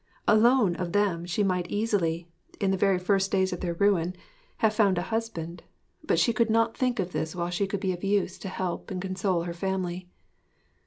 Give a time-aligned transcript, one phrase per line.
[0.27, 2.27] Alone of them she might easily,
[2.59, 4.15] in the first days of their ruin,
[4.57, 5.61] have found a husband;
[6.03, 8.89] but she could not think of this while she could be of use to help
[8.89, 10.09] and console her family.